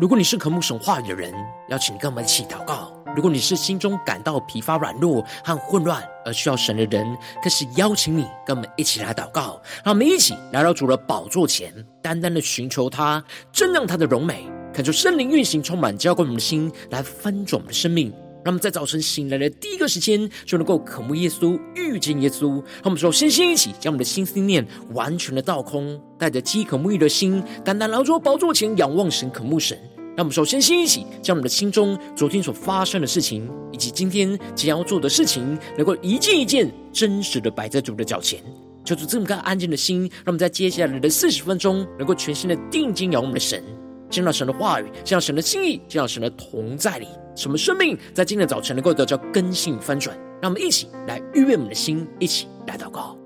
[0.00, 1.30] 如果你是渴慕神话语的人，
[1.68, 9.60] 邀请你跟我们一起祷告；如果你是心中感到疲乏、软弱和混乱而需要神的人，更是邀请你跟我们一起来祷告。
[9.84, 11.70] 让我们一起来到主的宝座前，
[12.00, 18.10] 单单的寻求他，瞻仰他的荣美，恳求圣灵运行，充满浇灌我们的心，来翻转我们的生命。
[18.42, 22.52] 让我们在早晨醒来的第一个时间，就能够渴慕耶稣、遇见耶稣。
[22.52, 29.78] 让我们说，先先一起将我们的心思念完全的倒空，带着饥渴沐浴的心，单单来到宝座前仰望神、渴慕神。
[30.16, 38.42] 让我们首先先一起将我们的心中昨天所发生的事情，以及今天即将要做的事情，能够一件一件真实的摆在主的脚前，
[38.84, 43.62] 求主这么个安静的心，让我们在接下来的四十分钟，能够全心的定睛仰望我们的神。
[44.10, 50.18] 见到神的话语，见到神的心意，见到神的同在里，使我们生命在今天的早晨能够得到更新翻转。
[50.42, 53.19] 让我们一起来预备我们的心，一起来祷告。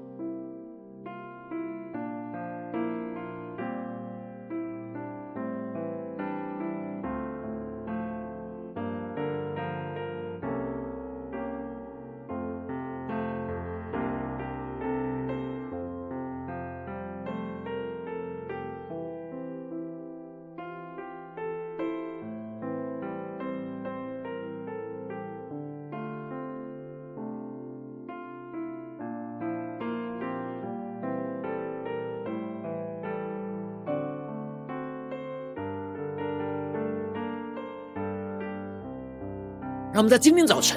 [39.95, 40.77] 让我们在今天早晨，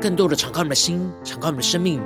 [0.00, 2.00] 更多的敞开我们的心，敞开我们的生命，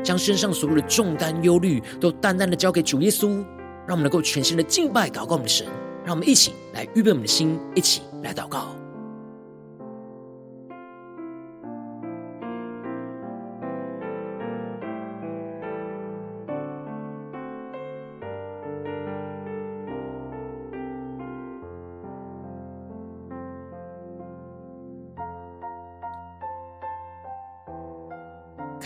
[0.00, 3.44] 将身上所有的重担、忧虑，都淡淡的交给主耶稣，
[3.84, 5.66] 让我们能够全心的敬拜、祷告我们的神。
[6.04, 8.77] 让我们一起来预备我们的心，一起来祷告。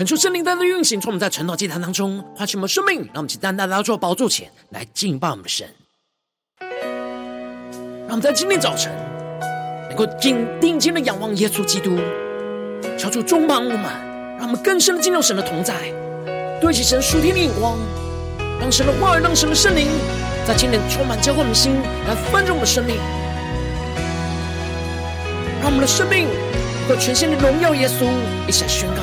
[0.03, 5.65] 恳求圣灵单单运行，从我们在晨祷祭坛当中唤醒我们生命，让我们起单单来到宝座前来敬拜我们的神。
[8.09, 8.93] 让我们在今天早晨
[9.89, 11.97] 能够定定睛的仰望耶稣基督，
[12.99, 13.85] 求主中满我们，
[14.39, 15.73] 让我们更深的进入神的同在，
[16.61, 17.79] 对齐神属天的眼光，
[18.61, 19.87] 让神的话语，让神的圣灵
[20.45, 22.97] 在今天充满浇灌我们的心，来翻转我们的生命，
[25.61, 28.05] 让我们的生命能够全新的荣耀耶稣，
[28.49, 29.03] 一起来宣告。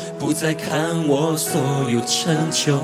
[0.21, 1.59] 不再看我所
[1.89, 2.77] 有成就，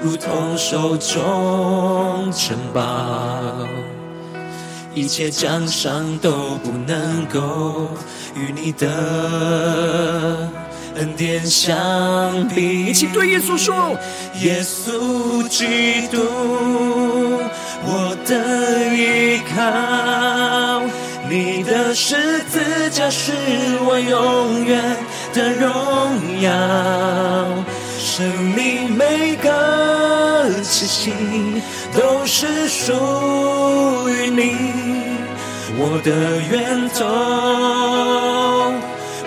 [0.00, 2.80] 如同手中城堡，
[4.94, 6.30] 一切奖赏都
[6.62, 7.88] 不能够
[8.36, 10.48] 与你的
[10.94, 12.86] 恩典相比。
[12.86, 13.96] 一起对耶稣说：
[14.40, 16.18] 耶稣基督，
[17.84, 20.82] 我的依靠，
[21.28, 22.60] 你的十字
[22.92, 23.32] 架是
[23.84, 24.96] 我永远
[25.38, 25.70] 的荣
[26.40, 26.50] 耀，
[27.96, 28.26] 生
[28.56, 31.12] 命每个气息
[31.94, 32.92] 都是属
[34.10, 34.56] 于你，
[35.78, 36.10] 我的
[36.50, 37.06] 源头，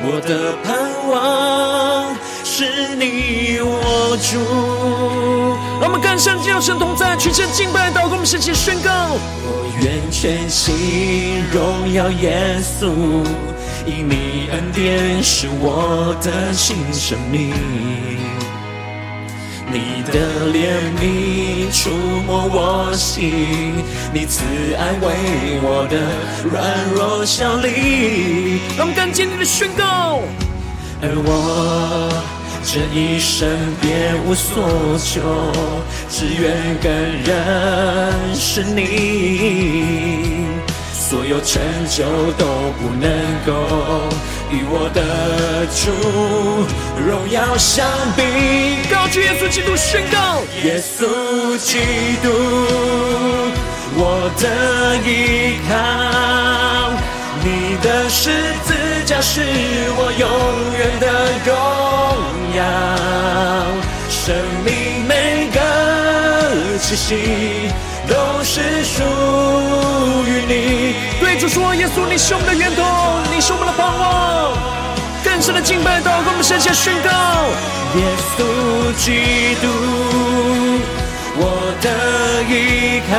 [0.03, 0.75] 我的盼
[1.09, 2.13] 望
[2.43, 4.37] 是你我主。
[5.79, 8.91] 让我们更深进入神同在，全身敬拜，祷告，我们一起宣告：
[9.45, 12.91] 我愿全心荣耀耶稣。
[13.85, 17.51] 因你恩典是我的新生命，
[19.71, 20.13] 你的
[20.53, 21.89] 怜悯触
[22.27, 23.73] 摸我心，
[24.13, 24.43] 你慈
[24.77, 25.97] 爱为我的
[26.47, 26.53] 软
[26.93, 28.59] 弱效力。
[28.77, 30.21] 让我们更坚定的宣告，
[31.01, 32.13] 而我
[32.63, 33.49] 这一生
[33.81, 35.21] 别无所求，
[36.07, 36.91] 只愿更
[37.25, 40.30] 认识你。
[41.11, 42.05] 所有成就
[42.37, 42.45] 都
[42.79, 43.11] 不能
[43.45, 43.51] 够
[44.49, 45.01] 与我的
[45.75, 45.91] 主
[47.05, 47.85] 荣耀相
[48.15, 48.23] 比。
[48.89, 51.79] 高举耶稣基督宣告：耶稣基
[52.23, 52.31] 督，
[53.93, 55.71] 我的依靠，
[57.43, 58.31] 你的十
[58.63, 58.73] 字
[59.05, 59.41] 架是
[59.97, 60.25] 我永
[60.79, 61.05] 远的
[61.43, 61.51] 荣
[62.55, 62.63] 耀，
[64.09, 65.59] 生命每个
[66.79, 67.69] 气息。
[68.11, 69.01] 都是属
[70.27, 70.95] 于你。
[71.21, 72.83] 对主说：“耶稣，你是我们的源头，
[73.33, 74.51] 你是我们的盼望。
[75.23, 77.09] 更深的敬拜祷告，我们向下宣告：
[77.95, 78.03] 耶
[78.35, 78.37] 稣
[78.99, 79.63] 基督，
[81.37, 81.41] 我
[81.79, 81.87] 的
[82.51, 83.13] 依靠，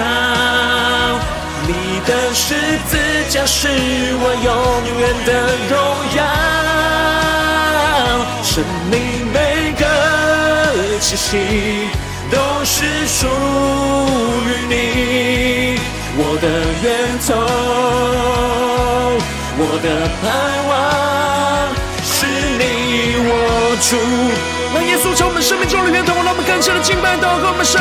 [1.67, 1.73] 你
[2.07, 2.55] 的十
[2.91, 2.93] 字
[3.31, 3.69] 架是
[4.21, 4.53] 我永
[5.01, 5.31] 远的
[5.71, 5.75] 荣
[6.19, 6.21] 耀，
[8.43, 8.93] 生命
[9.33, 9.83] 每个
[11.01, 11.31] 气息
[12.33, 13.27] 都是属
[14.49, 15.79] 于你，
[16.17, 16.49] 我的
[16.81, 16.89] 源
[17.29, 17.37] 头，
[19.59, 19.87] 我的
[20.23, 20.25] 盼
[20.67, 20.73] 望
[22.03, 22.25] 是
[22.57, 22.61] 你
[23.29, 23.31] 我。
[23.83, 23.97] 主，
[24.73, 27.79] 让耶稣成我们生命中的源头，让我们更加的敬拜祷告我们神。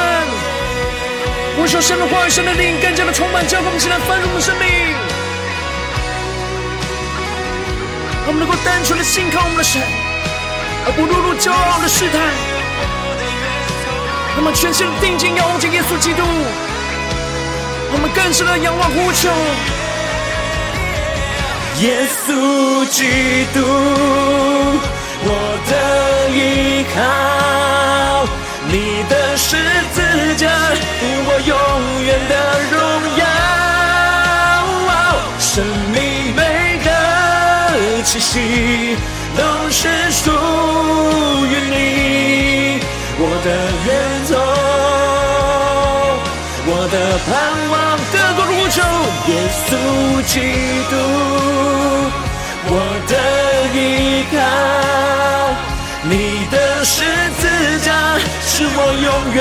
[1.57, 4.67] 我说神的话语、神的灵更加的充满，将我们现在丰盛的生命。
[8.25, 9.81] 让我们能够单纯的信靠我们的神，
[10.85, 12.50] 而不落入骄傲的试探。
[14.33, 16.23] 让我们全心的定睛仰望着耶稣基督，
[17.91, 19.29] 我们更深的仰望呼求
[21.81, 23.59] 耶稣基督。
[25.23, 25.29] 我
[25.69, 25.71] 的
[26.31, 28.25] 依靠，
[28.67, 29.57] 你的十
[29.93, 30.01] 字
[30.35, 30.49] 架，
[31.27, 31.53] 我永
[32.03, 32.33] 远的
[32.71, 32.75] 荣
[33.19, 33.21] 耀。
[35.39, 35.63] 生
[35.93, 36.39] 命每
[36.83, 36.89] 个
[38.03, 38.97] 气息
[39.37, 39.79] 都是
[40.11, 40.31] 属
[41.45, 42.79] 于你，
[43.23, 43.49] 我的
[43.85, 43.89] 源
[44.27, 44.31] 头，
[46.65, 46.95] 我的
[47.27, 47.29] 盼
[47.71, 47.73] 望。
[48.11, 48.75] 更多的呼求，
[49.27, 49.31] 耶
[49.61, 49.69] 稣
[50.25, 50.33] 基
[50.89, 50.93] 督。
[52.73, 52.75] 我
[53.07, 53.13] 的
[53.75, 53.77] 依
[54.31, 54.35] 靠，
[56.03, 56.11] 你
[56.49, 56.95] 的十
[57.39, 57.41] 字
[57.85, 57.87] 架
[58.41, 59.39] 是我永远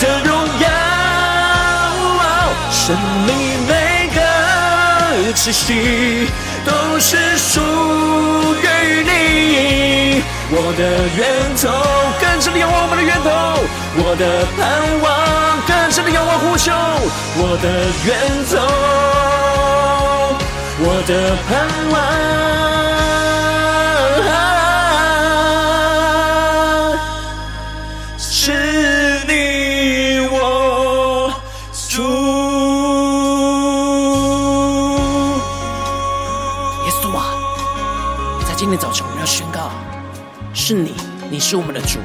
[0.00, 0.66] 的荣耀。
[2.70, 2.76] 生
[3.26, 3.28] 命
[3.66, 3.72] 每
[4.14, 4.18] 个
[5.34, 6.28] 气息
[6.64, 7.60] 都是属
[8.62, 8.64] 于
[9.04, 9.08] 你，
[10.50, 10.82] 我的
[11.14, 11.68] 源头，
[12.18, 13.28] 更深的仰望我们的源头，
[14.00, 15.06] 我的盼望，
[15.66, 16.72] 更深的仰望呼求，
[17.36, 17.68] 我的
[18.06, 18.16] 源
[18.48, 18.56] 头。
[20.80, 21.50] 我的盼
[21.92, 21.96] 望
[41.50, 41.98] 是我们的主。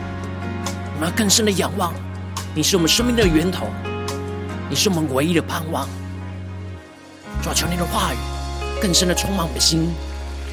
[0.96, 1.94] 我们要更深的仰望，
[2.56, 3.68] 你是我们生命的源头，
[4.70, 5.86] 你是我们唯一的盼望。
[7.42, 8.18] 主啊，求你的话语。
[8.82, 9.94] 更深的充满我们的心，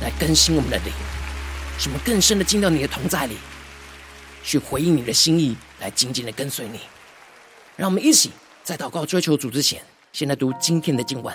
[0.03, 0.93] 来更新我们的灵，
[1.79, 3.37] 使我们更深的进到你的同在里，
[4.43, 6.81] 去回应你的心意，来紧紧的跟随你。
[7.77, 8.33] 让我们一起
[8.65, 9.81] 在祷告追求主之前，
[10.13, 11.33] 先来读今天的经文。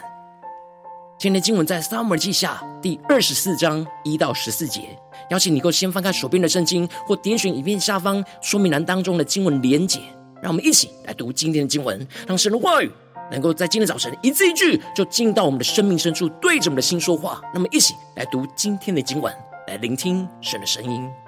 [1.18, 5.00] 今天的经文在撒母耳记下第二十四章一到十四节。
[5.30, 10.00] 邀请你够先翻开手边的圣经，或点选影片下方说明栏当中的经文连结。
[10.42, 12.92] 让我们一起来读今天的经文，让神的话语。
[13.32, 17.42] 能够在今天早晨一字一句就进到我们的生命深处，对着我们的心说话。
[17.52, 19.34] 那么，一起来读今天的经文，
[19.68, 21.25] 来聆听神的声音。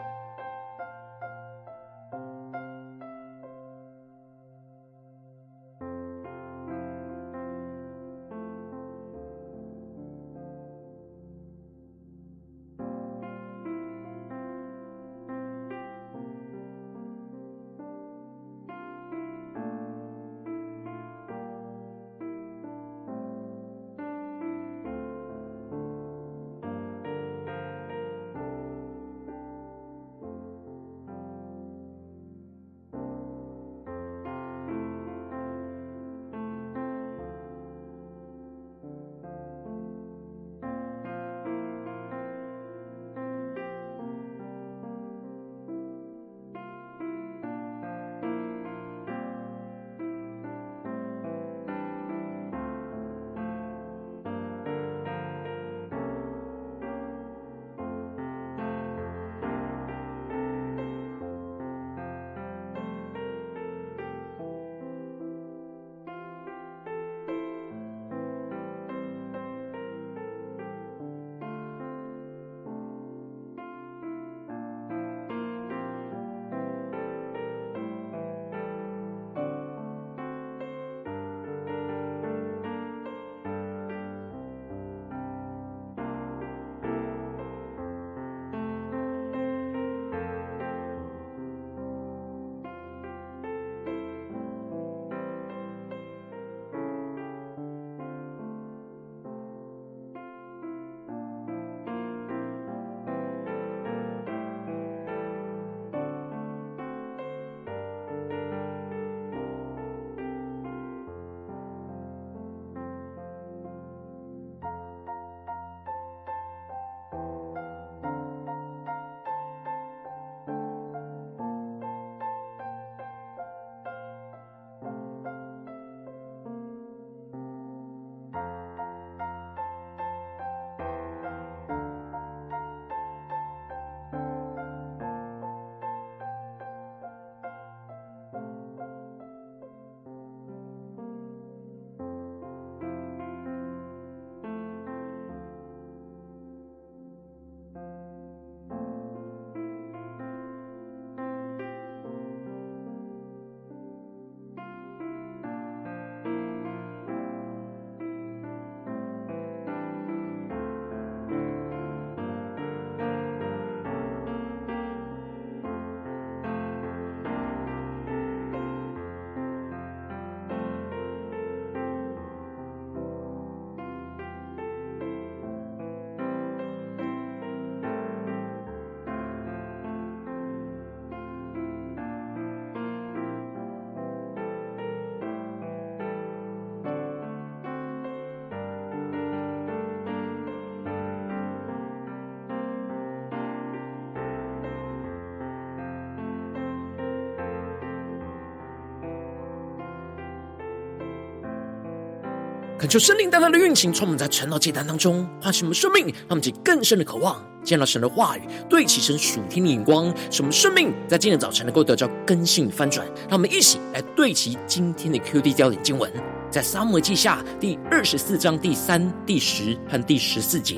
[202.79, 213.03] 恳求圣灵大大的运行，充满在晨祷祭坛当中，唤醒我们生命，让我们起更深的渴望，见到神的话语，对齐神属天的眼光，使我们生命在今天早晨能够得到更新翻转。
[213.27, 216.12] 让我们一起来对齐今天的 QD 焦点经文，
[216.51, 220.75] 在撒母耳记下第二十四章第三、第十和第十四节。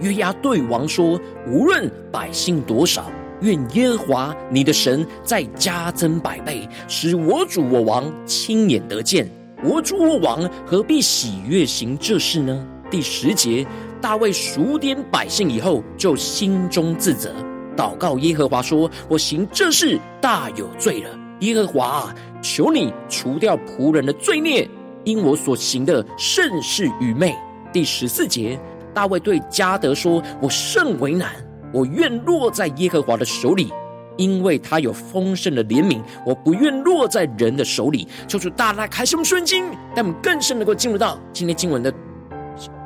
[0.00, 9.30] 约押对王说：“无论百姓多少，愿耶和华你的神再加增百倍，使我主我王亲眼得见。”
[9.64, 12.64] 我主我王何必喜悦行这事呢？
[12.88, 13.66] 第十节，
[14.00, 17.34] 大卫数点百姓以后，就心中自责，
[17.76, 21.10] 祷告耶和华说：“我行这事大有罪了。
[21.40, 24.68] 耶和华啊，求你除掉仆人的罪孽，
[25.02, 27.34] 因我所行的甚是愚昧。”
[27.72, 28.56] 第十四节，
[28.94, 31.32] 大卫对迦得说：“我甚为难，
[31.74, 33.72] 我愿落在耶和华的手里。”
[34.18, 38.06] 因为他有丰盛的怜悯，我不愿落在人的手里。
[38.26, 39.64] 求主大大开启我们圣经，
[39.96, 41.90] 让我们更深能够进入到今天经文的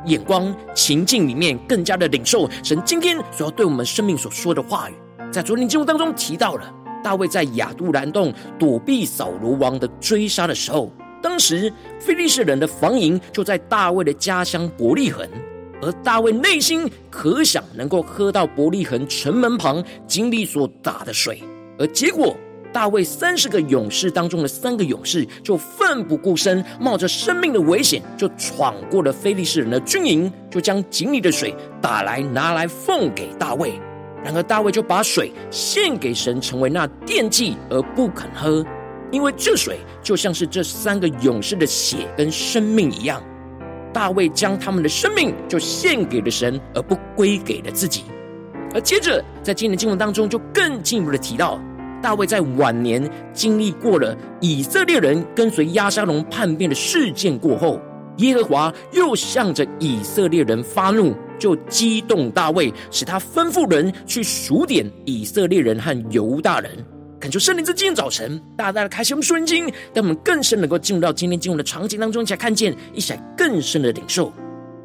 [0.04, 4.94] 眼光情境里面，更加的领受神今天所要对我们生命所说的话语。
[5.32, 15.26] 在昨天经文当中提到了大卫在亚杜兰洞躲避扫罗王的追杀的时候，当时非利士人的防营就在大卫的家乡伯利恒。
[15.82, 21.42] 而大卫内心可想能够喝到伯利恒城门旁经历所打的水，
[21.76, 22.36] 而结果
[22.72, 33.72] 大卫三十个勇士当中的三个勇士就奋不顾身，冒着生命的危险，就闯过了非利士人的军营，就将井里的水打来拿来奉给大卫。
[34.24, 38.64] 然而大卫就把水献给神，成为那奠祭而不肯喝，
[39.10, 43.20] 因为这水就像是这三个勇士的血跟生命一样。
[43.92, 48.04] 大卫将他们的生命就献给了神，而不归给了自己。
[48.74, 51.60] 而接着，在今年的经文当中，就更进一步的提到，
[52.00, 57.78] 大卫在晚年经历过了以色列人跟随押沙龙叛变的事件过后，
[58.16, 66.70] 耶和华又向着以色列人发怒，就激动大卫，使他吩咐人去数点以色列人和犹大人。
[67.22, 74.32] 恳求圣灵在今天早晨大大的开启我们圣经，让我们更深能够进入到今天经文的场景当中，一起来看见，一起来更深的领受。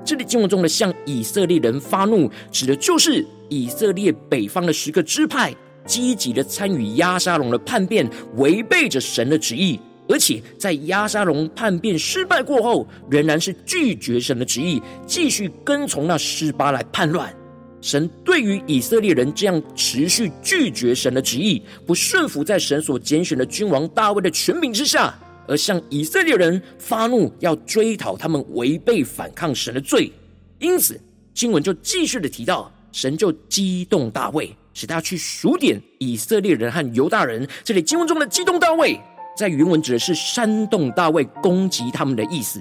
[0.05, 5.51] 这里经文中的向以色列人发怒，指的就是以色列北方的十个支派
[5.83, 17.33] 积极的参与押沙龙的叛变，违背着神的旨意，而且在押沙龙叛变失败过后，仍然是拒绝神的旨意，继续跟从那示巴来叛乱。
[17.79, 25.13] 神对于以色列人这样持续拒绝神的旨意，不顺服在神所拣选的君王大卫的权柄之下，
[25.47, 30.11] 而向以色列人发怒，要追讨他们违背反抗神的罪。
[30.59, 30.99] 因此，
[31.33, 37.47] 经文就继续的提到，神就激动大卫，使他去数点以色列人和犹大人。
[37.63, 38.99] 这里经文中的激动大卫，
[39.37, 42.59] 在原文指的是煽动大卫攻击他们的意思。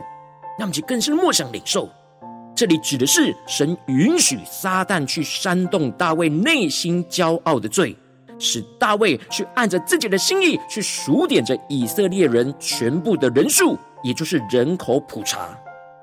[0.59, 1.91] 那么，就更深默想领受。
[2.57, 7.95] 这里指的是神允许撒旦去煽动大卫内心骄傲的罪，
[8.39, 15.55] 使大卫去按着自己的心意去数点着以色列人全部的人数，也就是人口普查，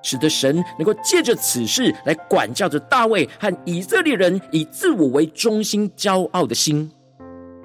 [0.03, 6.87] 使得神能够借着此事来管教着大卫和以色列人以自我为中心骄傲的心。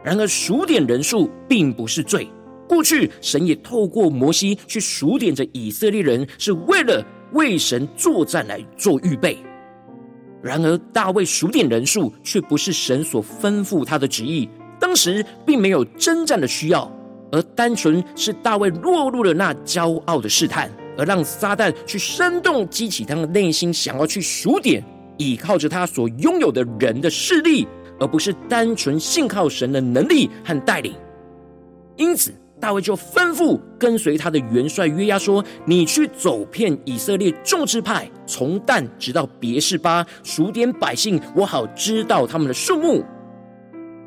[0.03, 2.27] 然而数点人数并不是罪，
[2.67, 7.05] 过去神也透过摩西去数点着以色列人，是为了。
[7.33, 9.37] 为神作战来做预备，
[10.43, 14.49] 然而大卫数点人数却不是神所吩咐他的旨意。
[14.81, 16.91] 当时并没有征战的需要，
[17.33, 24.83] 而单纯是大卫落入了那骄傲的试探，而让撒旦去煽动激起他的内心，想要去数点，
[25.17, 27.67] 依靠着他所拥有的人的势力，
[28.01, 30.95] 而不是单纯信靠神的能力和带领。
[31.97, 32.33] 因此。
[32.61, 43.05] 大卫就吩咐跟随他的元帅约押说：“你去走遍以色列众支派，从旦直到别是巴，数点百姓，我好知道他们的数目。”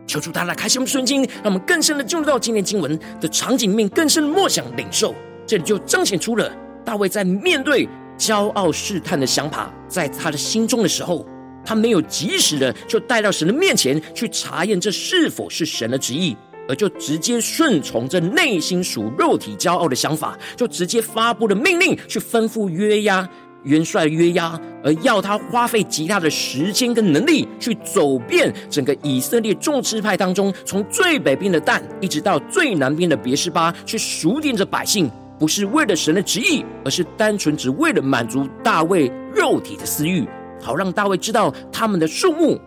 [0.05, 5.15] 求主大大开启我们圣经，让我们更深的进入到今天经文的场景里面，更深的默想领受。
[5.47, 6.51] 这里就彰显出了
[6.83, 11.25] 大卫在面对骄傲试探的想法在他的心中的时候，
[11.63, 16.35] 他没有及时的就带到神的面前去查验这是否是神的旨意。
[16.71, 23.27] 而就直接顺从这内心属肉体骄傲的想法，就直接发布了命令，去吩咐约押
[23.63, 40.25] 元帅约押，而要他花费极大的时间跟能力，去走遍整个以色列众支派当中，从最北边的但，一直到最南边的别是巴，去数点着百姓，不是为了神的旨意，而是单纯只为了满足大卫肉体的私欲，
[40.61, 42.57] 好让大卫知道他们的数目。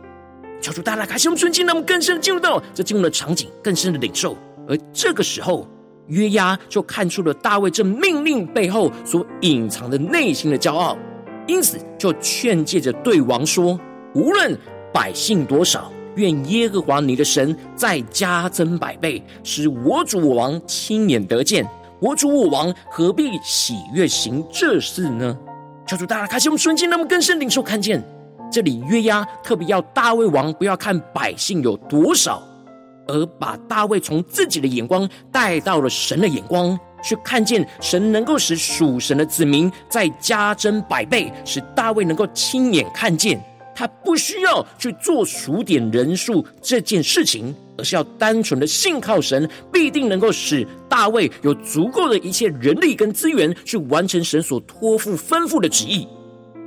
[0.65, 4.35] 求主大大开启我们纯净，让我们更深的进入到这进入的场景，更深的领受。
[4.67, 5.69] 而这个时候，
[6.07, 10.97] 约押就看出了大卫这命令背后所隐藏的内心的骄傲，
[11.47, 13.79] 因此就劝诫着对王说
[14.17, 14.59] ：“无论
[14.91, 21.63] 百姓多少，愿耶和华你的神再加增百倍，使我主我王亲眼得见。
[22.01, 25.37] 我主我王何必喜悦行这事呢？”
[25.87, 28.03] 求主大家开启我们瞬间，那么更深领受看见
[28.51, 32.43] 这里约押特别要大卫王不要看百姓有多少。
[33.07, 43.39] 而把大卫从自己的眼光带到了神的眼光，去看见神能够使属神的子民再加增百倍，使大卫能够亲眼看见。
[43.75, 56.09] 他不需要去做数点人数这件事情，而是要单纯的信靠神，必定能够使大卫有足够的一切人力跟资源去完成神所托付吩咐的旨意。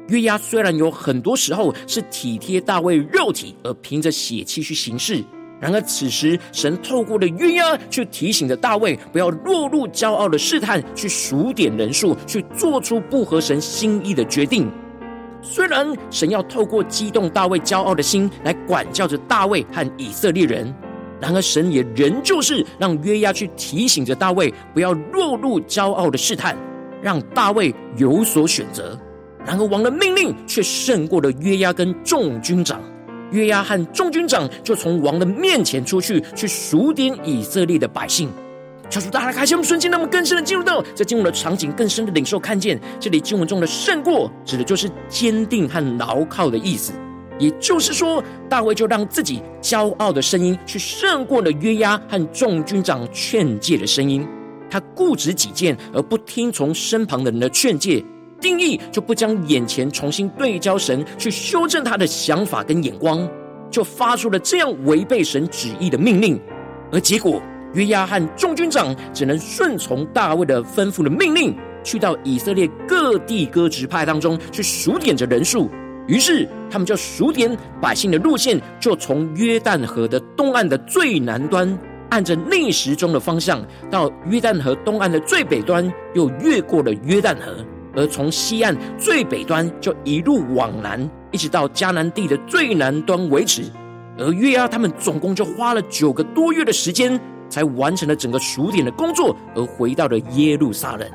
[0.08, 5.24] 约押虽然有很多时候是体贴大卫肉体，而凭着血气去行事。
[5.60, 14.72] 然而，此时神透过了约押，去提醒着大卫，不要落入骄傲的试探，去数点人数，去做出不合神心意的决定。
[15.42, 20.72] 虽然神要透过激动大卫骄傲的心来管教着大卫和以色列人，
[21.20, 26.56] 然而神也仍旧是让约押去提醒着大卫，不要落入骄傲的试探，
[27.02, 28.96] 让大卫有所选择。
[29.48, 32.82] 然而王的命令却胜过了约押跟众军长。
[33.32, 38.30] 约押和众军长就从王的面前出去，去数点以色列的百姓。
[38.90, 46.92] 求主大家开心我们瞬间，那么更深的进入到在经文的场景，更深的领受看见这里经文中的胜过，指的就是坚定和牢靠的意思。
[47.40, 54.28] 也就是说，大卫就让自己骄傲的声音去胜过了约押和众军长劝诫的声音。
[54.70, 58.04] 他固执己见，而不听从身旁的人的劝诫。
[58.40, 63.28] 定义就不将眼前重新对焦神，去修正他的想法跟眼光，
[63.70, 66.40] 就发出了这样违背神旨意的命令，
[66.92, 67.42] 而结果
[67.74, 75.70] 约押和众军长只能顺从大卫的吩咐的命令，去到以色列各地各支派当中去数点着人数。
[76.08, 81.78] 于是他们就数点百姓的路线，就从约旦河的东岸的最南端，
[82.10, 87.54] 按着逆时钟的方向，到约旦河东岸的最北端，又越过了约旦河。
[87.98, 93.64] 而从西岸最北端就一路往南，一直到迦南地的最南端为止。
[94.20, 101.10] 而约押他们总共就花了九个多月的时间，才完成了整个数点的工作，而回到了耶路撒冷。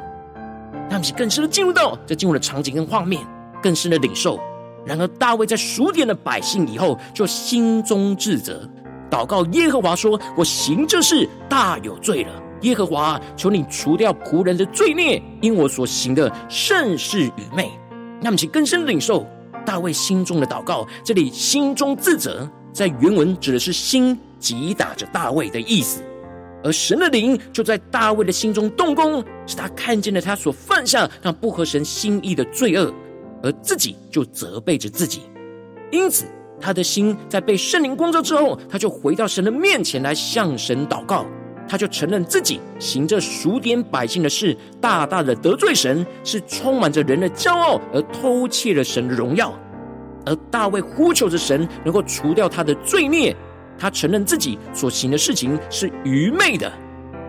[0.90, 3.22] 他们是更深的进入到这进入的场景跟画面，
[3.62, 4.38] 更深的领受。
[4.84, 8.68] 然而大卫在数点的百姓以后，就心中自责，
[9.08, 12.30] 祷告耶和华说：“我行这事大有罪了。”
[12.62, 17.70] 耶和华，求你除掉仆人的罪孽，因我所行的甚是愚昧。
[18.20, 19.26] 那么，请更深领受
[19.66, 20.86] 大卫心中的祷告。
[21.04, 26.02] 这里心中自责，在原文指的是心击打着大卫的意思。
[26.64, 32.94] 而神的灵就在大卫的心中动工，使他看见了他所犯下那不合神心意的罪恶，
[33.42, 35.22] 而自己就责备着自己。
[35.90, 36.24] 因此，
[36.60, 41.26] 他的心在被圣灵光照之后，他就回到神的面前来向神祷告。
[41.72, 49.58] 他就承认自己行这数点百姓的事，大大的得罪神，是充满着人的骄傲，而偷窃了神的荣耀。
[50.26, 53.34] 而大卫呼求着神，能够除掉他的罪孽。
[53.78, 56.70] 他承认自己所行的事情是愚昧的。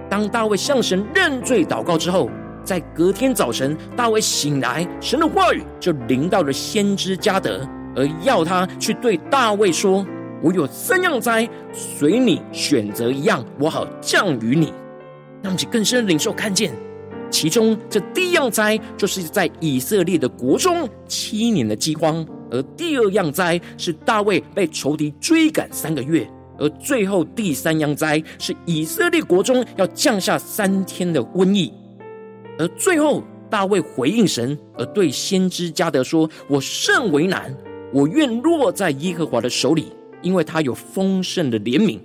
[0.09, 2.29] 当大卫向神认罪祷告之后，
[2.65, 10.05] 在隔天早晨，大卫醒来，神的话语就临到了先知迦得，而要他去对大卫说。
[10.43, 14.73] 我有三样灾，随你选择一样，我好降于你。
[15.41, 16.73] 让我们更深的领受看见，
[17.31, 26.25] 其中这第一样灾，就是在以色列的国中七年的饥荒；而第二样灾是大卫被仇敌追赶三个月；
[26.59, 31.73] 而最后第三样灾是以色列国中要降下三天的瘟疫。
[32.59, 37.55] 而最后大卫回应神，而对先知迦得说：“我甚为难，
[37.93, 41.99] 我愿落在耶和华的手里。”因为他有丰盛的怜悯，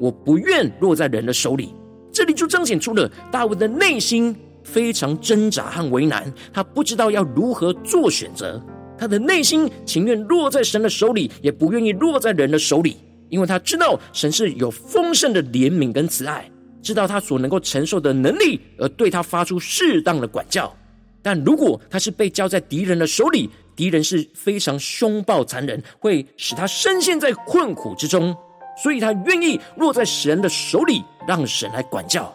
[0.00, 1.74] 我不愿落在人的手里。
[2.10, 8.62] 这里就彰显出了大卫的内心非常挣扎和为难，他不知道要如何做选择。
[8.96, 12.96] 他的内心情愿落在神的手里，也不愿意落在人的手里，
[13.28, 16.48] 因为他知道神是有丰盛的怜悯跟慈爱，
[16.80, 20.72] 知道他所能够承受的能力，而对他发出适当的管教。
[21.20, 28.36] 但如果他是被交在敌人的手里，敌人是非常凶暴残忍，会使他深陷在困苦之中，
[28.82, 32.32] 所以他愿意落在神的手里，让神来管教。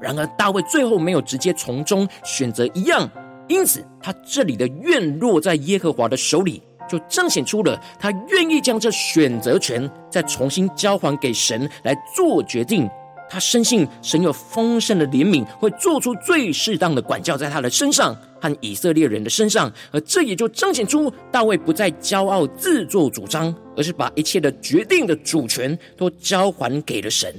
[0.00, 3.08] 然而大卫最后没有直接从中选择一样，
[3.48, 12.86] 因此他这里的愿落在耶和华的手里，就彰显出了他愿意将这选择权再重新交还给神来做决定，
[13.28, 27.34] 他深信神有丰盛的怜悯，会做出最适当的管教在他的身上和以色列人的身上，而这也就彰显出大卫不再骄傲自作主张，而是把一切的决定的主权都交还给了神。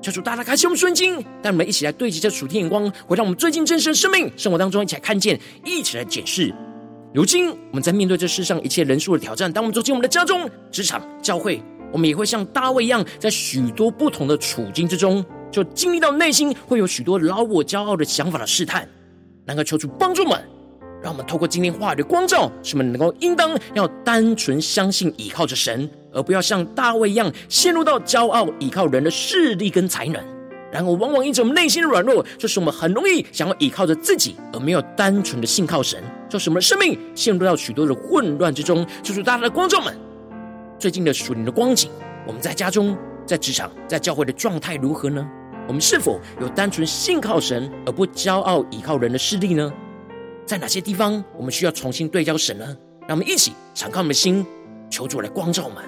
[0.00, 6.54] 求主大大开启我们顺经，带我们一起来对齐这属天眼光，回到我们最近真实的生命生活当中，一起来看见，一起来检视。
[7.12, 11.60] 如今我们在面对这世上一切人数的挑战，当我们走进我们的家中、职场、教会。
[11.92, 18.86] 我们也会像大卫一样，在许多不同的处境之中，就经历到内心会有许多老我骄傲的想法的试探。
[19.46, 20.42] 能够求主帮助们，
[21.00, 30.14] 让我们透过今天话语的光照，使我们能够应当要单纯相信倚靠着神，而不要像大卫一样陷入到骄傲倚靠人的势力跟才能。
[30.72, 38.84] 然而，往往因着我们内心的软弱，就是我们很容易想要倚靠着自己，而没有单纯的信靠神，就使我们的生命陷入到许多的混乱之中。
[39.02, 39.96] 求主大大的光照们。
[40.78, 41.90] 最近的属灵的光景，
[42.26, 45.26] 我们在家中、在职场、在教会的状态如何呢？
[45.66, 49.72] 我们是否有单纯信靠神而不骄傲倚靠人的势力呢？
[50.44, 52.76] 在哪些地方我们需要重新对焦神呢？
[53.08, 54.44] 让我们一起敞开我们的心，
[54.90, 55.82] 求主来光照我们。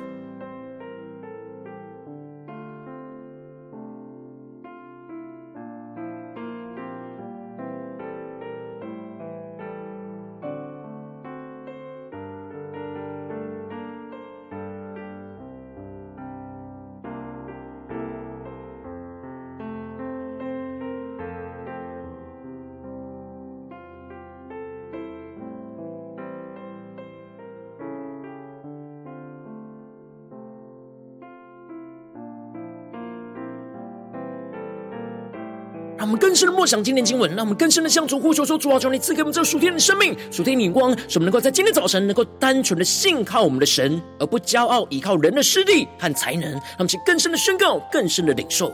[35.98, 46.52] 让我们更深的默想今天经文，让我们更深的向主呼求说：主啊，求你赐给我们这属天的生命、属天的眼光，使我们能够在今天早晨能够单纯的信靠我们的神，而不骄傲依靠人的势力和才能。
[46.52, 48.72] 让我们去更深的宣告，更深的领受。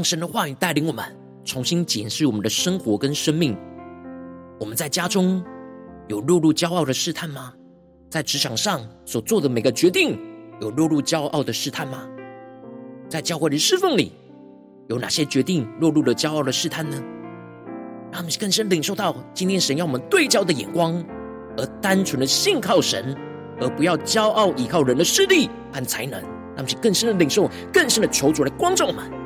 [0.00, 1.04] 让神的话语带领我们
[1.44, 3.54] 重新检视我们的生活跟生命。
[4.58, 5.44] 我们在家中
[6.08, 7.52] 有落入骄傲的试探吗？
[8.08, 10.18] 在职场上所做的每个决定
[10.58, 12.08] 有落入骄傲的试探吗？
[13.10, 14.10] 在教会的侍奉里
[14.88, 16.96] 有哪些决定落入了骄傲的试探呢？
[18.10, 20.94] 让我们更深领受到今天神要我们对焦的眼光，
[21.58, 23.14] 而单纯的信靠神，
[23.60, 26.18] 而不要骄傲依靠人的势力和才能。
[26.56, 29.19] 让我们更深的领受，更深的求主来光照我们。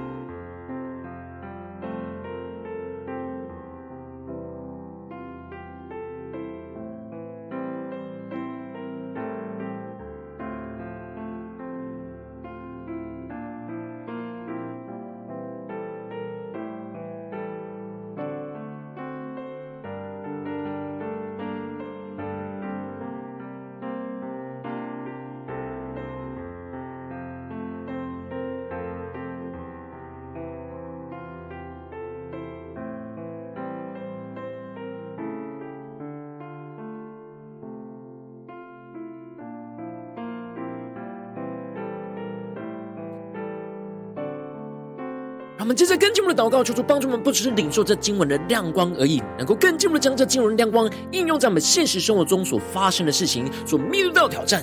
[45.64, 54.62] 我们接着更进一步的祷告，求主帮助我们，不只是领受这经文的亮光而已，能够更进一步的将这经文的亮光应用在我们现实生活中所发生的事情，所面对到的挑战。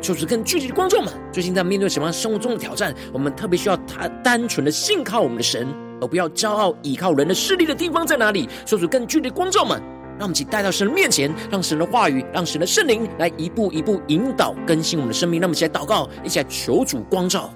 [0.00, 2.94] 求主更具体的光照们，最近在面对什么样生活中的挑战？
[3.12, 5.66] 我们特别需要他单纯的信靠我们的神，
[6.00, 8.48] 而不要骄傲依靠人的势力的地方在哪里？
[8.64, 9.82] 求主更具体的光照们，
[10.16, 15.40] 让我们一起带到神的面前，让神的话语，让神的圣灵来一步一步引导更新我们的生命。
[15.40, 17.52] 让我们一起来祷告，一起来求主光照。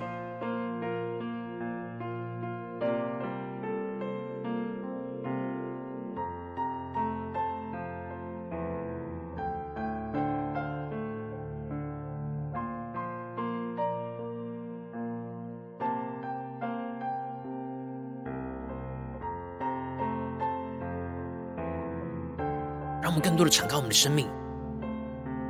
[23.20, 24.26] 更多的敞开我们的生命，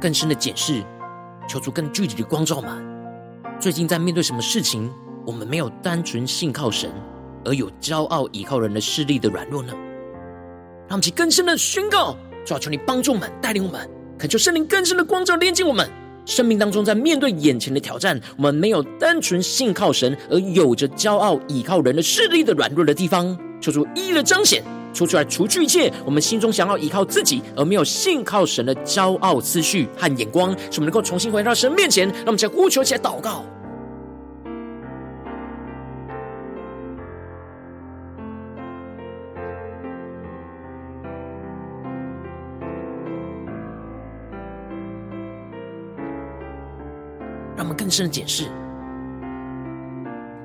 [0.00, 0.82] 更深的检视，
[1.48, 2.78] 求出更具体的光照吗？
[3.58, 4.90] 最近在面对什么事情，
[5.26, 6.90] 我们没有单纯信靠神，
[7.44, 9.72] 而有骄傲倚靠人的势力的软弱呢？
[10.88, 15.88] 让我们更深的宣告，主啊，求你帮助我们，带领我们，恳求圣灵更深的光照连接我们
[16.26, 24.62] 生命当中，在面对眼前的挑战，我们没有单纯信靠神，而有着骄傲倚靠人的势力的软弱的地方，求出一一的彰显。
[24.92, 32.08] 说出来，除去一切我们心中想要依靠自己而没有信靠神的骄傲思绪和眼光，使我们能够重新回到神面前。
[32.08, 33.44] 让我们再呼求起来，祷告。
[47.56, 48.44] 让我们更深的检视，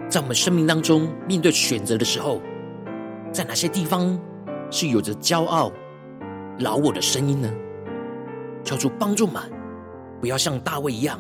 [0.10, 2.42] 在我们生命当中面对选择的时候，
[3.32, 4.20] 在哪些地方？
[4.76, 5.72] 是有着骄傲、
[6.60, 7.50] 老我的声音呢？
[8.62, 9.42] 求主帮助们，
[10.20, 11.18] 不要像大卫一样，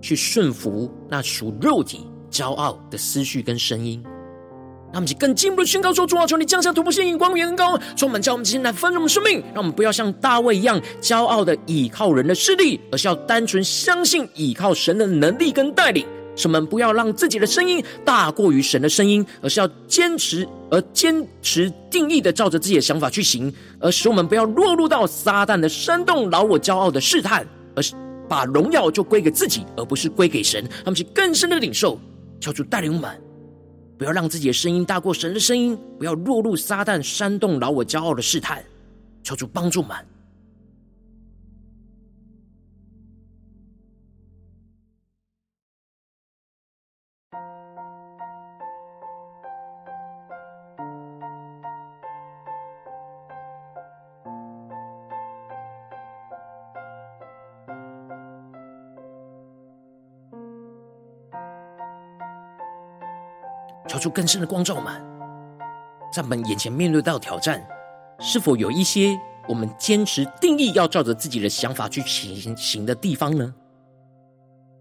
[0.00, 4.02] 去顺服那属肉体骄傲的思绪跟声音。
[4.92, 9.40] 那么，就更进一步的宣告说：主啊，求你降下突破性眼光，远高，充满叫我们今天来丰盛我们生命。
[9.52, 16.04] 让我们不要像大卫一样，骄傲的倚靠人的势力，而是要单纯相信倚靠神的能力跟带领。
[16.36, 27.94] 使我们不要让自己的声音大过于神的声音，而是要坚持而坚持定义的照着自己的想法去行，而使我们不要落入到撒旦的煽动老我骄傲的试探，而是
[28.28, 30.66] 把荣耀就归给自己，而不是归给神。
[30.84, 32.00] 他们是更深的领受，
[32.40, 33.20] 求主带领我们，
[33.96, 38.62] 不要让自己的声音大过神的声音，不要落入撒旦煽动老我骄傲的试探。
[39.22, 39.96] 求主帮助我们。
[64.04, 65.02] 出更深的光照们，
[66.12, 67.66] 在我们眼前面对到挑战，
[68.20, 73.54] 是否有一些我们坚持定义要照着自己的想法去行行的地方呢？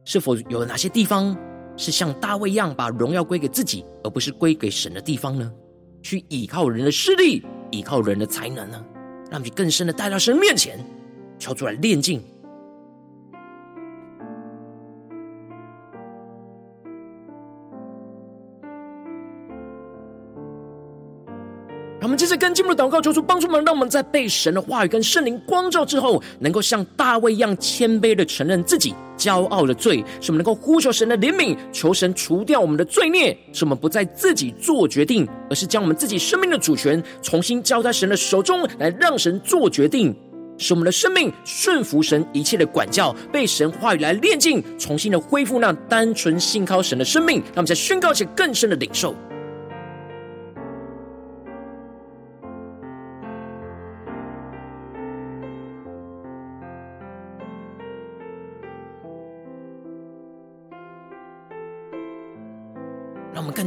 [0.04, 1.34] 是否有哪些地方
[1.78, 5.50] 是像大卫一样把荣耀归给自己，而不是归给神的地方呢？
[6.02, 8.86] 去依靠人的势力，依靠人的才能呢？
[9.32, 10.78] 让我们更深的带到神面前，
[11.40, 12.22] 求主来炼净。
[22.04, 40.14] 我们接着跟进我们的祷告，求主帮助我们，让我们在被神的话语跟圣灵光照之后，能够像大卫一样谦卑的承认自己骄傲的罪，使我们能够呼求神的怜悯，求神除掉我们的罪孽，使我们不再自己做决定，而是将我们自己生命的主权重新交在神的手中，来让神做决定，
[40.58, 47.38] 使我们的生命顺服神一切的管教，被神话语来炼净，重新的恢复那单纯信靠神的生命。
[47.38, 49.16] 让我们再宣告一些更深的领受。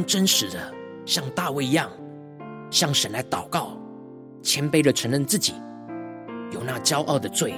[0.07, 0.73] 真实的，
[1.05, 1.91] 像大卫一样，
[2.71, 3.77] 向神来祷告，
[4.41, 5.53] 谦卑的承认自己
[6.53, 7.55] 有那骄傲的罪，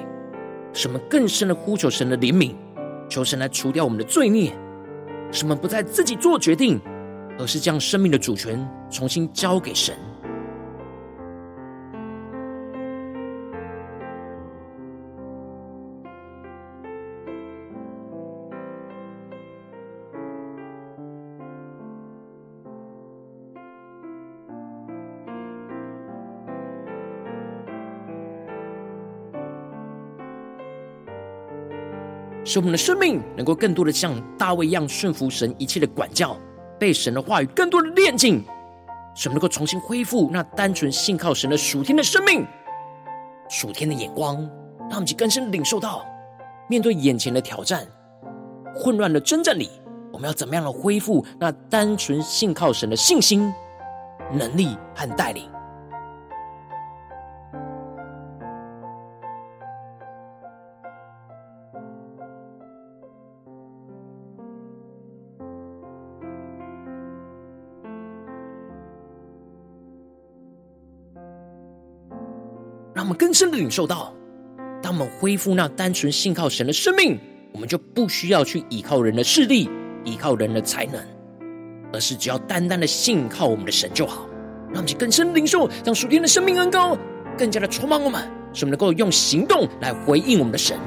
[0.73, 2.55] 什么更深的呼求神的怜悯，
[3.07, 4.51] 求神来除掉我们的罪孽，
[5.31, 6.81] 什么不再自己做决定，
[7.37, 9.95] 而是将生命的主权重新交给神。
[32.49, 36.35] 使我们的生命能够更多的像大卫一样顺服神一切的管教，
[36.79, 38.43] 被神的话语更多的炼净，
[39.13, 42.43] 使我们能够重新恢复那单纯信靠神的属天的生命、
[43.51, 44.37] 属天的眼光，
[44.79, 46.03] 让我们去更深的领受到，
[46.67, 47.85] 面对眼前的挑战、
[48.73, 49.69] 混乱的征战里，
[50.11, 53.53] 我们要怎么样的恢复那单纯信靠神的信心、
[54.33, 55.47] 能力和带领。
[73.39, 74.13] 深的领受到，
[74.81, 77.17] 当我们恢复那单纯信靠神的生命，
[77.53, 79.69] 我们就不需要去依靠人的势力、
[80.03, 81.01] 依靠人的才能，
[81.93, 84.27] 而是只要单单的信靠我们的神就好。
[84.73, 86.97] 让我们更深的领受，让属天的生命恩膏
[87.37, 88.21] 更加的充满我们，
[88.53, 90.77] 使我们能够用行动来回应我们的神。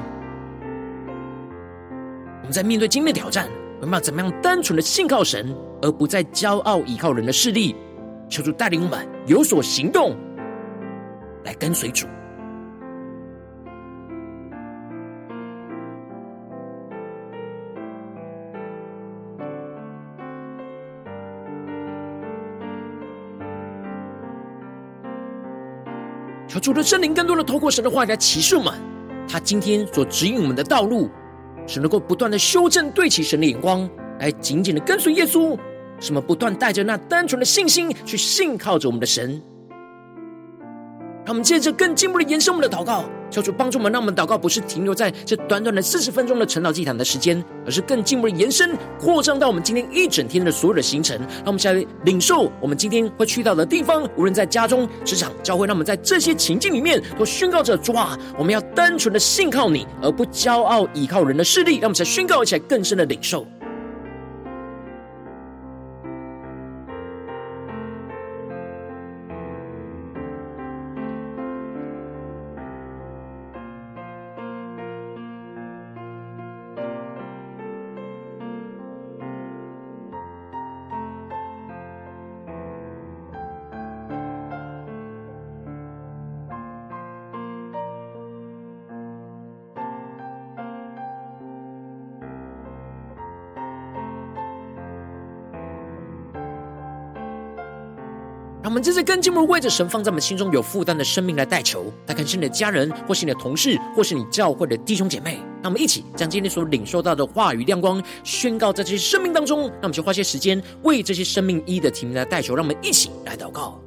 [2.41, 3.49] 我们在面对今天的挑战，
[3.81, 7.75] 我们要怎么样单纯的信靠神，而不再骄傲依靠人的势力？
[8.29, 10.15] 求主带领我们有所行动。
[11.43, 12.05] 来跟随主，
[26.53, 28.71] 求主的圣灵更多的透过神的话来启示我们，
[29.27, 31.09] 他今天所指引我们的道路，
[31.65, 33.89] 使能够不断的修正对齐神的眼光，
[34.19, 35.57] 来紧紧的跟随耶稣，
[35.99, 39.41] 使我们不断带着那单纯的信心去信靠着我们的神。
[41.25, 51.17] 让我们接着更进一步的延伸我们的祷告，求主帮助我们，让我们祷告不是停留在这短短的四十分钟的晨祷祭坛的时间，而是更进一步的延伸扩张到我们今天一整天的所有的行程。
[51.17, 61.75] 让我们现在领受我们今天会去到的地方，无论在家中、职场、教会，让我们在这些情境里面都宣告着：主啊，我们要单纯的信靠你，而不骄傲倚靠人的势力。
[61.75, 63.47] 让我们再宣告起来，更深的领受。
[98.73, 105.37] 我们这次跟进为着神放在我们心中有负担的生命来代求，他看是你的家人，或是你的同事，或是你教会的弟兄姐妹。
[105.61, 109.67] 那我们一起将今天所领受到的话语亮光宣告在这些生命当中。
[109.73, 112.55] 那我们就花些时间为这些生命一的提名来代求。
[112.55, 113.79] 让我们一起来祷告。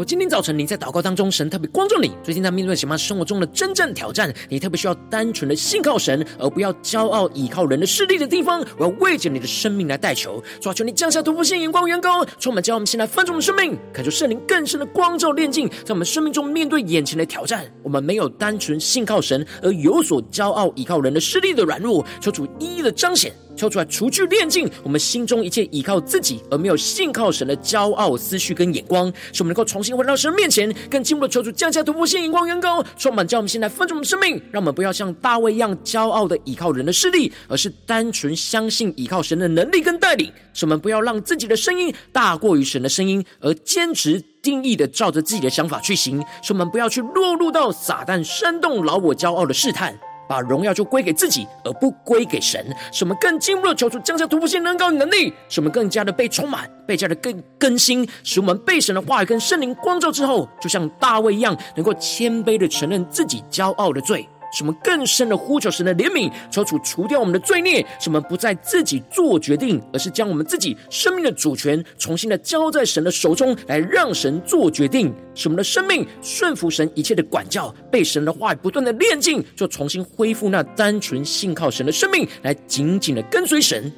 [0.00, 23.34] 如果今天早晨你在祷告当中，神特别光照你，最近在面对什么生活中的真正挑战，你特别需要单纯的信靠神，而不要骄傲倚靠人的势力的地方，我要为着你的生命来代求，抓，求你降下突破性眼光，远高，充满，叫我们现在翻转我们生命，感受圣灵更深的光照炼净，在我们生命中面对眼前的挑战，我们没有单纯信靠神，而有所骄傲倚靠人的势力的软弱，求主一一的彰显。
[23.60, 40.32] 抽出来，除去炼净我们心中一切依靠自己而没有信靠神的骄傲思绪跟眼光，使我们能够重新回到神面前，更进步的求主降下突破性眼光，远高充满，叫我们现在分盛我们生命，让我们不要像大卫一样骄傲的依靠人的势力，而是单纯相信依靠神的能力跟带领。
[40.54, 46.18] 使我们不要让自己的声音大过于神的声音，而坚持定义的照着自己的想法去行。
[46.42, 49.98] 使我们不要去落入到撒旦煽动老我骄傲的试探。
[50.30, 52.64] 把荣耀就归给自己，而不归给神。
[52.92, 58.08] 使我们更进一步的求主降下突破性能高的能力，使我们更加的被充满，被加的更更新。
[58.22, 64.28] 使我们被神的话语跟圣灵光照之后，就像大卫一样，能够谦卑的承认自己骄傲的罪。
[64.52, 75.12] 什么更深的呼求神的怜悯，求主除掉我们的罪孽，什么不再自己做决定，而是将我们自己生命的主权重新的交在神的手中，来让神做决定。
[75.34, 83.90] 使我们的生命顺服神一切的管教，被神的话语不断的炼净，就重新恢复那单纯信靠神的生命，来紧紧的跟随神。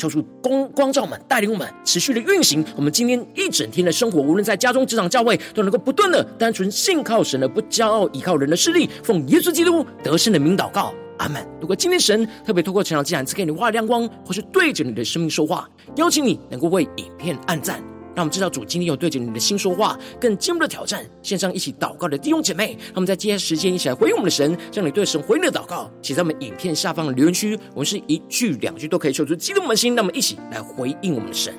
[0.00, 2.64] 求出光光照满，带领我们持续的运行。
[2.74, 8.88] 我们今天一整天的生活，无论在家中、职场、教会，都能够不断的单纯信靠神的，不骄傲依靠人的势力。
[9.04, 11.46] 奉耶稣基督得胜的名祷告，阿门。
[11.60, 17.82] 如果今天神特别透过成长记，然赐给你画亮光，或是对着你的生命说话，邀请你能够为影片按赞。
[18.14, 21.04] 让我们知道主今天有对着你的心说话，更进一步的挑战。
[21.22, 27.58] 线上一起祷告的弟兄姐妹，让我们在接下来时间一起来回应我们的神，让你对神回应的祷告写在我们影片下方的留言区。
[27.72, 31.54] 我们是一句两句都可以说出激动我们的心，那么一起来回应我们的神。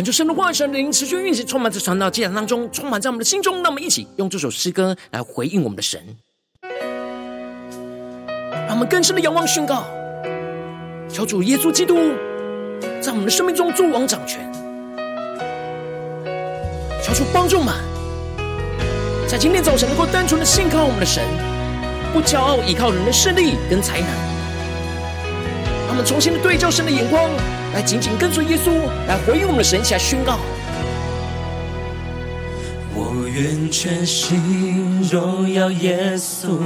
[0.00, 3.56] 恳求神的话语、神灵持续运行，充满在传道祭坛当中，充满在我们的心中。
[3.62, 6.00] 让我们一起用这首诗歌来回应我们的神。
[8.66, 9.84] 让我们更深的仰望宣告，
[11.06, 11.96] 求主耶稣基督
[13.02, 14.50] 在我们的生命中作王掌权，
[17.04, 17.74] 求主帮助我们，
[19.28, 21.22] 在今天早晨能够单纯的信靠我们的神，
[22.14, 24.08] 不骄傲依靠人的势力跟才能，
[25.88, 27.30] 让我们重新的对照神的眼光，
[27.72, 28.70] 来紧紧跟随耶稣，
[29.06, 30.38] 来回应我们的神，起来宣告。
[32.92, 36.58] 我愿全心荣耀耶稣，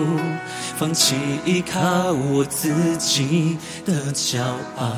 [0.76, 4.40] 放弃依靠我自己的骄
[4.76, 4.92] 傲。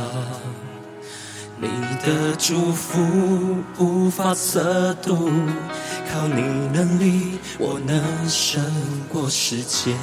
[1.58, 1.68] 你
[2.04, 3.02] 的祝福
[3.78, 5.30] 无法测度，
[6.12, 6.42] 靠你
[6.72, 8.62] 能力，我能胜
[9.12, 9.94] 过世界。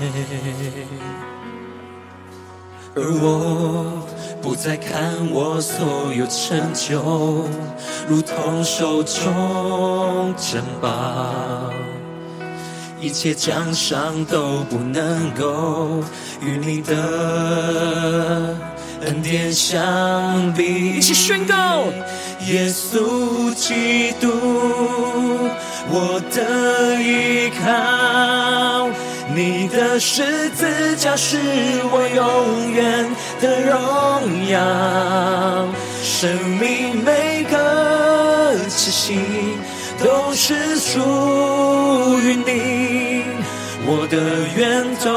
[2.95, 4.08] 而我
[4.44, 7.48] 不再看我所有成就，
[8.10, 11.72] 如同手中珍宝，
[13.00, 16.04] 一切奖赏都不能够
[16.41, 18.54] 与你的
[19.06, 20.98] 恩典相比。
[20.98, 21.86] 一起宣告：
[22.46, 24.30] 耶稣基督，
[25.89, 28.83] 我的依靠。
[29.36, 31.38] 你的十字架是
[31.92, 33.10] 我永远
[33.42, 34.60] 的荣耀，
[36.04, 36.30] 生
[36.60, 39.20] 命每个气息
[40.04, 41.00] 都是属
[42.20, 43.24] 于你，
[43.88, 44.18] 我的
[44.56, 45.10] 源头，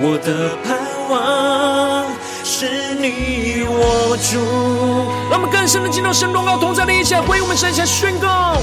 [0.00, 0.78] 我的盼
[1.10, 2.06] 望
[2.42, 4.38] 是你我主。
[5.30, 8.56] 让我们更深的进入神荣耀同在的一切，为我们神下宣告。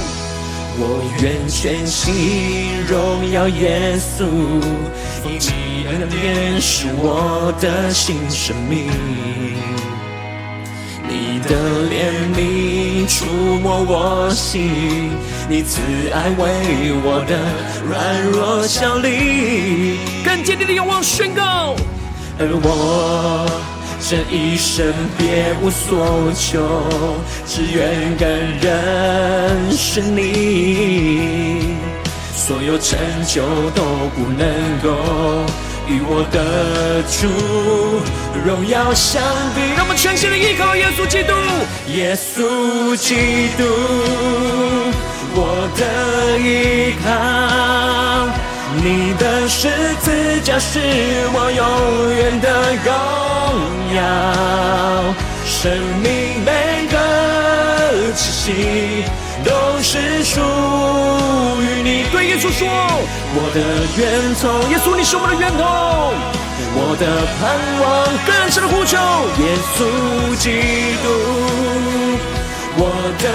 [0.79, 4.25] 我愿全心荣耀耶稣，
[5.25, 8.91] 以你恩典是我的新生命，
[11.09, 11.55] 你的
[11.89, 13.25] 怜悯触
[13.59, 15.09] 摸我心，
[15.49, 15.81] 你慈
[16.13, 17.33] 爱为我的
[17.87, 21.75] 软弱效力，更坚定的仰望宣告，
[22.37, 23.76] 而我。
[24.09, 26.65] 这一生别无所求，
[27.45, 28.25] 只愿更
[28.61, 31.75] 认识你。
[32.33, 32.97] 所有成
[33.27, 33.41] 就
[33.71, 33.83] 都
[34.15, 34.47] 不能
[34.81, 34.87] 够
[35.89, 37.27] 与我的主
[38.45, 39.21] 荣耀相
[39.53, 39.59] 比。
[39.75, 41.33] 让我们全心的依靠耶稣基督，
[41.93, 43.65] 耶稣基督，
[45.35, 48.46] 我的依靠。
[48.75, 49.69] 你的十
[50.01, 50.79] 字架是
[51.33, 52.87] 我永远的荣
[53.95, 54.01] 耀，
[55.45, 55.71] 生
[56.03, 56.95] 命每个
[58.13, 59.05] 气息
[59.43, 59.49] 都
[59.81, 60.41] 是属
[61.61, 62.05] 于你。
[62.11, 62.67] 对耶稣说，
[63.33, 63.57] 我的
[63.97, 65.63] 源头，耶稣你是我的源头，
[66.75, 67.05] 我的
[67.39, 67.41] 盼
[67.81, 67.85] 望，
[68.27, 68.97] 更深的呼求，
[69.39, 69.43] 耶
[69.75, 69.77] 稣
[70.37, 70.45] 基
[71.03, 71.05] 督，
[72.77, 72.81] 我
[73.17, 73.25] 的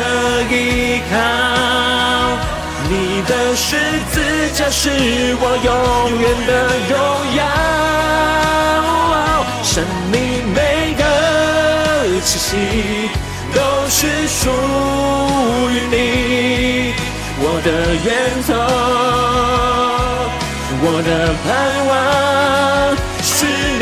[0.55, 1.13] 依靠。
[2.93, 3.75] 你的十
[4.11, 4.21] 字
[4.53, 4.91] 架是
[5.41, 5.73] 我永
[6.21, 6.53] 远的
[6.91, 6.95] 荣
[7.39, 7.41] 耀，
[9.65, 9.73] 生
[10.13, 10.15] 命
[10.53, 10.57] 每
[10.99, 11.03] 个
[12.21, 12.51] 气息
[13.55, 14.41] 都是属
[15.71, 15.95] 于你，
[17.41, 17.69] 我的
[18.05, 18.07] 源
[18.47, 18.53] 头，
[20.85, 21.11] 我的
[21.43, 21.49] 盼
[21.89, 21.91] 望。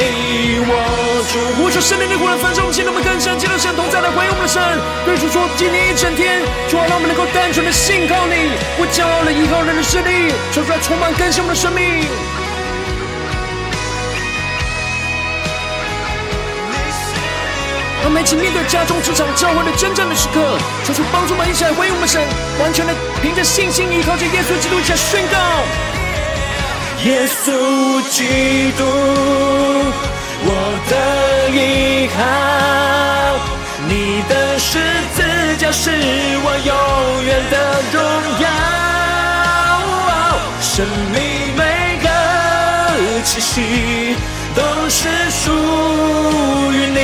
[0.09, 0.73] 你我。
[1.61, 4.59] 呼求圣灵的火来焚烧我们心，让我们更深进入神同在来回应我们的神。
[5.05, 12.09] 对主说，今天一整天，主啊，让我们能够单纯的信靠你，不骄傲的依靠人的势力，求主来充满更新我们的生命。
[18.01, 20.41] 让我们一起面对家中、职场、教会的真正的时刻，
[20.83, 22.19] 求主帮助我们一起来回应我们的神，
[22.59, 25.37] 完全的凭着信心依靠着耶稣基督，一起来宣告：
[27.05, 27.45] 耶稣
[28.11, 28.19] 基
[28.77, 28.85] 督。
[30.43, 30.49] 我
[30.91, 30.95] 的
[31.51, 31.57] 依
[32.17, 32.19] 靠，
[33.89, 33.93] 你
[34.29, 34.79] 的十
[35.15, 35.19] 字
[35.59, 35.91] 架是
[36.43, 36.73] 我永
[37.25, 37.55] 远的
[37.93, 37.97] 荣
[38.41, 38.45] 耀，
[40.61, 40.73] 生
[41.13, 41.17] 命
[41.57, 41.61] 每
[42.03, 42.07] 个
[43.25, 43.55] 气息
[44.55, 44.99] 都是
[45.31, 45.53] 属
[46.73, 46.99] 于你，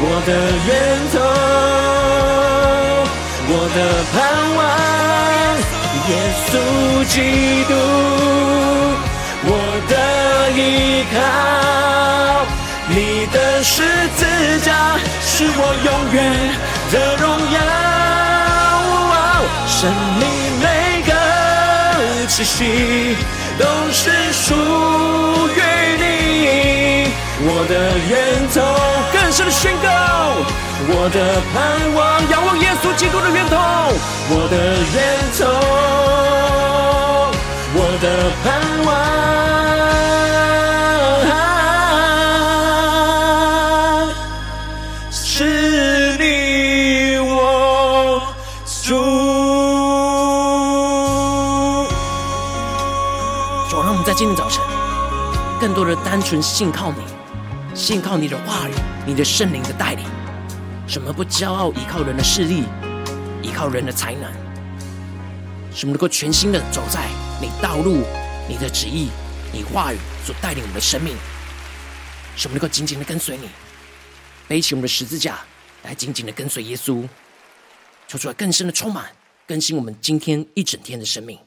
[0.00, 0.28] 我的
[0.66, 0.70] 源
[1.12, 1.18] 头，
[3.52, 3.78] 我的
[4.12, 4.16] 盼
[4.56, 4.58] 望，
[6.10, 6.14] 耶
[6.46, 6.50] 稣
[7.06, 7.14] 基
[7.68, 7.72] 督。
[9.42, 9.48] 我
[9.88, 9.94] 的
[10.50, 10.58] 依
[11.14, 11.16] 靠，
[12.88, 12.94] 你
[13.32, 13.82] 的十
[14.16, 14.20] 字
[14.64, 14.68] 架
[15.22, 16.18] 是我永远
[16.90, 17.58] 的荣耀，
[19.66, 19.78] 生
[20.18, 20.22] 命
[20.60, 20.64] 每
[21.06, 21.10] 个
[22.26, 22.58] 气息
[23.58, 24.44] 都是属
[25.56, 25.58] 于
[25.96, 26.04] 你。
[27.42, 27.72] 我的
[28.10, 28.12] 源
[28.52, 28.56] 头，
[29.12, 29.88] 更深的宣告，
[30.88, 31.16] 我的
[31.52, 31.58] 盼
[31.94, 31.98] 望，
[32.30, 33.56] 仰望耶稣基督的源头，
[34.30, 34.54] 我的
[34.94, 34.96] 源
[35.38, 35.40] 头。
[37.72, 38.06] 我的
[38.42, 38.46] 盼
[38.84, 38.88] 望
[45.12, 47.30] 是你我
[48.82, 48.88] 主。
[53.68, 54.60] 主，让我们在今天早晨
[55.60, 57.04] 更多的单纯信靠你，
[57.74, 58.72] 信靠你的话语，
[59.06, 60.04] 你的圣灵的带领。
[60.90, 62.64] 什么不骄傲，依靠人的势力，
[63.44, 64.28] 依靠人的才能？
[65.72, 67.08] 什么能够全心的走在
[67.40, 68.02] 你道路、
[68.48, 69.08] 你的旨意、
[69.52, 71.14] 你话语所带领我们的生命？
[72.34, 73.48] 什么能够紧紧的跟随你，
[74.48, 75.38] 背起我们的十字架
[75.84, 77.08] 来紧紧的跟随耶稣？
[78.08, 79.12] 求出来更深的充满，
[79.46, 81.38] 更新我们今天一整天的生命。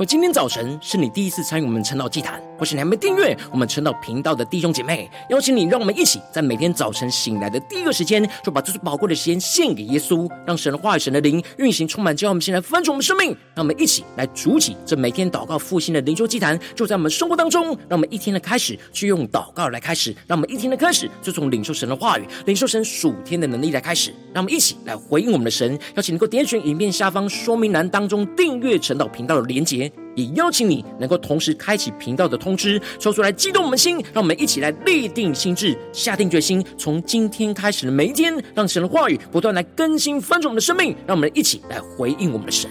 [0.00, 13.28] 我今天早晨是你第一次参与我们晨祷祭坛，或是你还没订阅我们晨祷频道的弟兄姐妹，邀请你，让我们一起在每天早晨醒来的第一个时间，就把这最宝贵的时间献给耶稣，让神的话语、神的灵运行充满，叫我们现在分盛我们生命。
[13.54, 17.68] 让我们一起来筑起这每天祷告复兴的灵修祭坛，就在我们生活当中。
[17.88, 24.10] 让我们一天的开始去用祷告来开始，让我们一天的开始就从领受神的话语、领受神属天的能力来开始。
[24.34, 29.90] 让我们一起来回应我们的神，邀请能够点选影片下方说明栏当中订阅晨祷频道的连结。
[30.14, 42.70] 也邀请你能够同时开启频道的通知，抽出来激动我们心，让我们一起来立定心智，下定决心，从今天开始的每一天，让神的话语不断来更新翻转我们的生命，让我们一起来回应我们的神。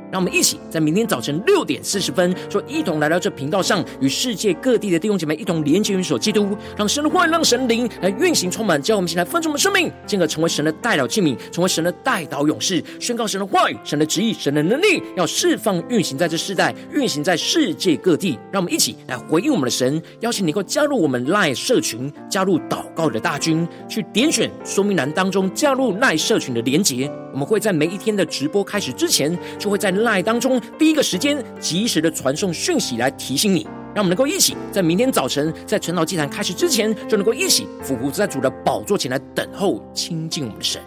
[0.11, 18.37] 让我们一起在明天早晨六点四十分，就一同来到这频道上，与世界各地的弟兄姐妹一同连接、元首基督，让神的话语、让神灵来运行、充满，叫我们一起来分盛我们生命，进而成为神的代祷器皿，成为神的代祷勇士，宣告神的话语、神的旨意、神的能力，要释放、运行在这世代，运行在世界各地。
[18.51, 27.09] 让我们一起来回应我们的神，邀请你能够加入我们赖社群，加入祷告的大军，去点选说明栏当中加入赖社群的连结。
[27.31, 40.81] 我们会在每一天的直播开始之前，就会在 LINE 当中第一个时间及时的传送讯息来提醒你，让我们能够一起在明天早晨在晨祷祭坛开始之前，就能够一起伏伏在主的宝座前来等候亲近我们的神。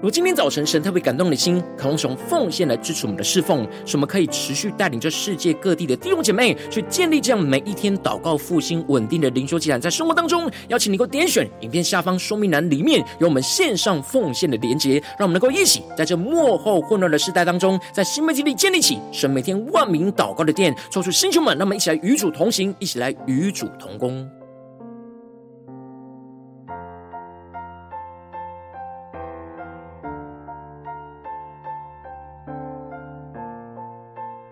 [0.00, 24.30] 如今天早晨神特别感动的心，渴望从奉献来支持我们的侍奉，使我们可以持续带领着世界各地的弟兄姐妹去建立这样每一天祷告复兴稳定的灵修祭坛，在生活当中，邀请你能够点选影片下方说明栏里面有我们线上奉献的连结，让我们能够一起在这幕后混乱的时代当中，在新媒体里建立起神每天万名祷告的殿，抽出星球们，让我们一起来与主同行，一起来与主同工。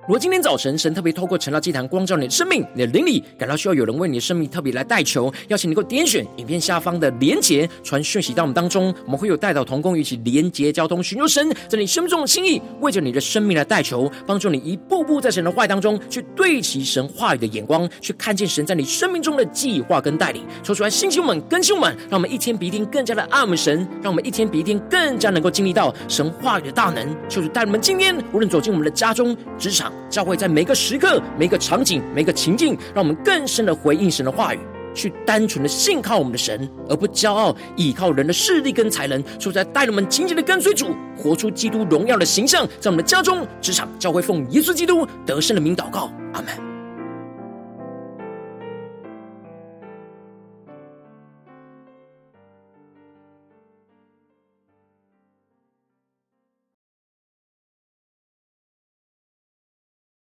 [0.06, 20.44] 如果今天早晨神特别透过晨祷祭坛光照你的生命，你的灵里感到需要有人为你的生命特别来代求，邀请你能够点选影片下方的连结，传讯息到我们当中，我们会有代祷同工一起连结交通，寻求神在你生命中的心意，为着你的生命来代求，帮助你一步步在神的话语当中去对齐神话语的眼光，去看见神在你生命中的计划跟带领。
[20.62, 27.04] 说出来，星球们、更新我们，让我们一天比一天更加的爱慕神，让我们一天比一天更加能够经历到神话语的大能。
[27.28, 29.92] 就是带我们今天无论走进我们的家中、职场。
[30.08, 34.58] 教会在每个时刻、每个场景、每个情境，让我们更深的回应神的话语，
[34.94, 39.22] 去单纯的信靠我们的神，而不骄傲依靠人的势力跟才能。
[39.38, 46.75] 说在带领我们紧紧的跟随主，活出基督荣耀的形象，在我们的家中、职场、教会，奉耶稣基督得胜的名祷告，阿门。